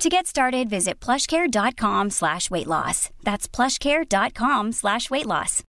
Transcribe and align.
To 0.00 0.08
get 0.08 0.26
started, 0.26 0.70
visit 0.70 0.98
plushcare.com 0.98 2.08
slash 2.08 2.50
weight 2.50 2.66
loss. 2.66 3.10
That's 3.22 3.46
plushcare.com 3.46 4.72
slash 4.72 5.10
weight 5.10 5.26
loss. 5.26 5.62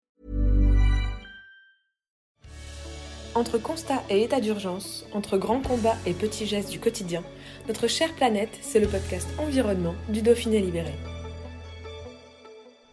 Entre 3.34 3.57
constat 3.57 4.04
et 4.11 4.21
état 4.21 4.39
d'urgence, 4.39 5.04
entre 5.14 5.37
grands 5.39 5.61
combats 5.61 5.97
et 6.06 6.14
petits 6.14 6.46
gestes 6.46 6.70
du 6.70 6.79
quotidien, 6.79 7.23
notre 7.68 7.87
chère 7.87 8.14
planète, 8.14 8.56
c'est 8.61 8.79
le 8.79 8.87
podcast 8.87 9.28
Environnement 9.39 9.96
du 10.10 10.21
Dauphiné 10.21 10.59
Libéré. 10.59 10.93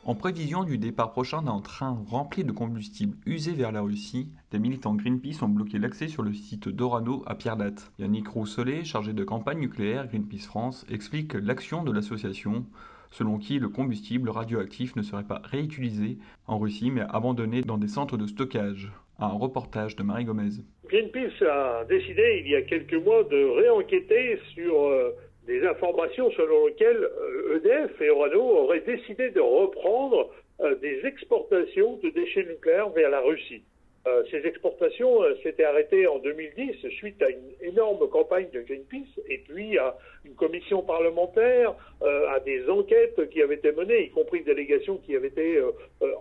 En 0.09 0.15
prévision 0.15 0.62
du 0.62 0.78
départ 0.78 1.10
prochain 1.10 1.42
d'un 1.42 1.60
train 1.60 1.98
rempli 2.06 2.45
de 2.45 2.52
combustible 2.52 3.16
usé 3.27 3.55
vers 3.55 3.73
la 3.73 3.80
Russie, 3.80 4.30
des 4.52 4.60
militants 4.60 4.95
Greenpeace 4.95 5.42
ont 5.42 5.48
bloqué 5.48 5.80
l'accès 5.80 6.06
sur 6.06 6.23
le 6.23 6.33
site 6.33 6.69
d'Orano 6.69 7.24
à 7.27 7.34
Pierre-Latte. 7.34 7.91
Yannick 7.98 8.28
Rousselet, 8.28 8.84
chargé 8.84 9.12
de 9.12 9.24
campagne 9.24 9.59
nucléaire 9.59 10.06
Greenpeace 10.06 10.47
France, 10.47 10.87
explique 10.88 11.34
l'action 11.34 11.83
de 11.83 11.91
l'association, 11.91 12.64
selon 13.11 13.38
qui 13.38 13.59
le 13.59 13.69
combustible 13.69 14.30
radioactif 14.30 14.95
ne 14.95 15.02
serait 15.02 15.24
pas 15.24 15.42
réutilisé 15.42 16.19
en 16.47 16.61
Russie 16.61 16.92
mais 16.92 17.02
abandonné 17.09 17.62
dans 17.62 17.77
des 17.77 17.88
centres 17.88 18.16
de 18.16 18.28
stockage. 18.28 18.92
Un 19.19 19.27
reportage 19.27 19.97
de 19.97 20.05
Marie 20.05 20.25
Gomez. 20.25 20.62
Greenpeace 20.88 21.45
a 21.50 21.84
décidé 21.86 22.45
il 22.45 22.52
y 22.52 22.55
a 22.55 22.62
quelques 22.62 22.95
mois 22.95 23.25
de 23.25 23.45
réenquêter 23.61 24.39
sur 24.55 24.84
euh, 24.84 25.11
des 25.47 25.64
informations 25.64 26.30
selon 26.33 26.66
lesquelles 26.66 27.08
EDF 27.56 28.00
et 28.00 28.11
Orano 28.11 28.42
auraient 28.42 28.80
décidé 28.80 29.30
de 29.30 29.41
reprendre 29.41 30.30
euh, 30.62 30.75
des 30.77 31.05
exportations 31.05 31.98
de 32.02 32.08
déchets 32.08 32.44
nucléaires 32.44 32.89
vers 32.89 33.11
la 33.11 33.20
Russie. 33.20 33.62
Euh, 34.06 34.22
ces 34.30 34.47
exportations 34.47 35.22
euh, 35.22 35.34
s'étaient 35.42 35.64
arrêtées 35.64 36.06
en 36.06 36.19
2010 36.19 36.89
suite 36.92 37.20
à 37.22 37.28
une 37.28 37.52
énorme 37.61 38.08
campagne 38.08 38.48
de 38.55 38.62
Greenpeace 38.62 39.20
et 39.28 39.39
puis 39.47 39.77
à 39.77 39.98
une 40.24 40.34
commission 40.34 40.80
parlementaire, 40.80 41.74
à 42.00 42.41
des 42.41 42.69
enquêtes 42.70 43.28
qui 43.28 43.42
avaient 43.42 43.56
été 43.56 43.70
menées, 43.72 44.05
y 44.05 44.11
compris 44.11 44.39
une 44.39 44.44
délégation 44.44 44.97
qui 44.97 45.14
avait 45.14 45.28
été 45.28 45.62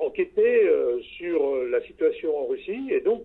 enquêtée 0.01 0.69
sur 1.17 1.55
la 1.65 1.81
situation 1.81 2.37
en 2.37 2.45
Russie. 2.45 2.89
Et 2.91 3.01
donc 3.01 3.23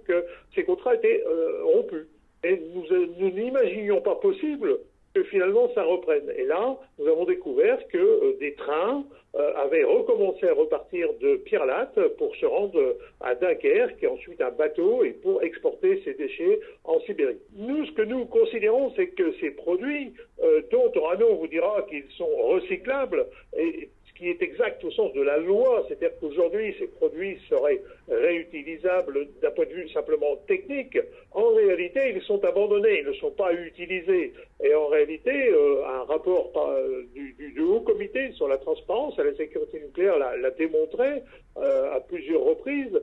ces 0.55 0.65
contrats 0.65 0.95
étaient 0.95 1.23
rompus. 1.65 2.07
Et 2.45 2.61
nous 2.75 3.31
n'imaginions 3.31 4.01
pas 4.01 4.15
possible 4.15 4.79
que 5.15 5.23
finalement 5.25 5.69
ça 5.75 5.83
reprenne. 5.83 6.31
Et 6.37 6.45
là, 6.45 6.77
nous 6.99 7.07
avons 7.09 7.25
découvert 7.25 7.79
que 7.89 7.99
euh, 7.99 8.37
des 8.39 8.55
trains 8.55 9.05
euh, 9.37 9.53
avaient 9.57 9.85
recommencé 9.85 10.49
à 10.49 10.55
repartir 10.55 11.09
de 11.21 11.37
Pierre-Latte 11.37 12.17
pour 12.17 12.35
se 12.37 12.47
rendre 12.47 12.97
à 13.21 13.35
Dunkerque, 13.35 14.03
et 14.03 14.07
ensuite 14.07 14.41
un 14.41 14.51
bateau, 14.51 15.05
et 15.05 15.11
pour 15.11 15.43
exporter 15.43 16.03
ces 16.05 16.15
déchets 16.15 16.61
en 16.85 16.99
Sibérie. 17.01 17.39
Nous, 17.57 17.87
ce 17.87 17.93
que 17.93 18.03
nous 18.03 18.25
considérons, 18.27 18.93
c'est 18.97 19.09
que 19.09 19.33
ces 19.41 19.51
produits, 19.51 20.13
euh, 20.43 20.63
dont 20.73 20.91
Orano 20.97 21.37
vous 21.37 21.47
dira 21.47 21.83
qu'ils 21.89 22.11
sont 22.17 22.27
recyclables, 22.27 23.27
et 23.57 23.91
qui 24.21 24.29
est 24.29 24.43
exact 24.43 24.85
au 24.85 24.91
sens 24.91 25.15
de 25.15 25.23
la 25.23 25.39
loi, 25.39 25.83
c'est-à-dire 25.89 26.11
qu'aujourd'hui 26.21 26.77
ces 26.79 26.89
produits 26.89 27.39
seraient 27.49 27.81
réutilisables 28.07 29.29
d'un 29.41 29.51
point 29.53 29.65
de 29.65 29.73
vue 29.73 29.89
simplement 29.89 30.37
technique, 30.47 30.99
en 31.33 31.55
réalité 31.55 32.13
ils 32.15 32.21
sont 32.23 32.45
abandonnés, 32.45 33.01
ils 33.01 33.07
ne 33.07 33.15
sont 33.15 33.31
pas 33.31 33.55
utilisés. 33.55 34.35
Et 34.63 34.75
en 34.75 34.89
réalité, 34.89 35.49
euh, 35.49 35.87
un 35.87 36.05
rapport 36.05 36.53
euh, 36.55 37.05
du, 37.15 37.63
Haut 37.63 37.81
Comité 37.81 38.33
sur 38.33 38.47
la 38.47 38.59
transparence 38.59 39.19
et 39.19 39.25
la 39.25 39.35
sécurité 39.35 39.81
nucléaire 39.81 40.19
l'a 40.19 40.51
démontré 40.51 41.23
euh, 41.57 41.97
à 41.97 42.01
plusieurs 42.01 42.43
reprises, 42.43 43.01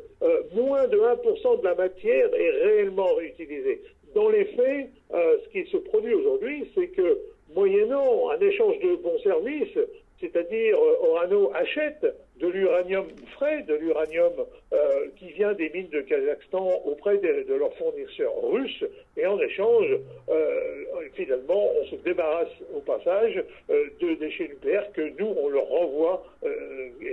moins 0.54 0.88
de 0.88 0.98
1% 0.98 1.62
de 1.62 1.64
la 1.64 1.74
matière 1.74 2.30
est 2.36 2.50
réellement 2.64 3.16
réutilisée. 3.16 3.82
Dans 4.14 4.30
les 4.30 4.46
faits, 4.46 4.90
ce 5.12 5.50
qui 5.50 5.70
se 5.72 5.78
produit 5.78 6.14
aujourd'hui, 6.14 6.70
c'est 6.76 6.88
que 6.88 7.20
moyennant 7.56 8.30
un 8.30 8.40
échange 8.40 8.80
de 8.80 8.96
bons 8.98 9.20
services, 9.24 9.78
c'est-à-dire 10.20 10.78
euh, 10.78 11.10
Orano 11.10 11.52
achète 11.54 12.06
de 12.40 12.48
l'uranium 12.48 13.06
frais, 13.34 13.64
de 13.64 13.76
l'uranium 13.76 14.34
euh, 14.74 15.08
qui 15.18 15.32
vient 15.32 15.54
des 15.54 15.70
mines 15.70 15.90
de 15.90 16.02
Kazakhstan 16.02 16.82
auprès 16.86 17.18
de, 17.18 17.54
leurs 17.54 17.74
fournisseurs 17.76 18.34
russes, 18.44 18.84
et 19.16 19.26
en 19.26 19.40
échange, 19.40 19.98
euh, 20.30 20.84
finalement, 21.14 21.72
on 21.82 21.86
se 21.86 21.96
débarrasse 21.98 22.50
au 22.76 22.80
passage 22.80 23.44
de 23.70 24.14
déchets 24.16 24.50
nucléaires 24.50 24.92
que 24.94 25.14
nous, 25.20 25.34
on 25.38 25.50
leur 25.50 25.68
renvoie 25.68 26.24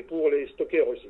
pour 0.08 0.30
les 0.30 0.46
stocker 0.48 0.82
aussi. 0.82 1.08